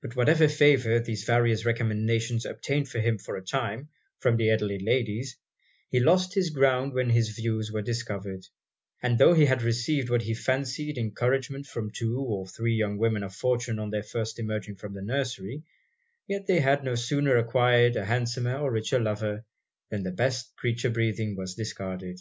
But 0.00 0.14
whatever 0.14 0.46
favour 0.46 1.00
these 1.00 1.24
various 1.24 1.64
recommendations 1.64 2.46
obtained 2.46 2.88
for 2.88 3.00
him 3.00 3.18
for 3.18 3.34
a 3.36 3.42
time, 3.42 3.88
from 4.20 4.36
the 4.36 4.48
elderly 4.48 4.78
ladies, 4.78 5.38
he 5.88 5.98
lost 5.98 6.34
his 6.34 6.50
ground 6.50 6.92
when 6.92 7.10
his 7.10 7.30
views 7.30 7.72
were 7.72 7.82
discovered; 7.82 8.46
and 9.02 9.18
tho' 9.18 9.34
he 9.34 9.46
had 9.46 9.62
received 9.62 10.08
what 10.08 10.22
he 10.22 10.34
fancied 10.34 10.96
encouragement 10.98 11.66
from 11.66 11.90
two 11.90 12.16
or 12.20 12.46
three 12.46 12.74
young 12.76 12.96
women 12.96 13.24
of 13.24 13.34
fortune 13.34 13.80
on 13.80 13.90
their 13.90 14.04
first 14.04 14.38
emerging 14.38 14.76
from 14.76 14.94
the 14.94 15.02
nursery, 15.02 15.64
yet 16.28 16.46
they 16.46 16.60
had 16.60 16.84
no 16.84 16.94
sooner 16.94 17.36
acquired 17.36 17.96
an 17.96 18.06
handsomer 18.06 18.56
or 18.56 18.70
richer 18.70 19.00
lover, 19.00 19.44
than 19.88 20.04
'the 20.04 20.12
best 20.12 20.54
creature 20.58 20.90
breathing' 20.90 21.34
was 21.34 21.56
discarded. 21.56 22.20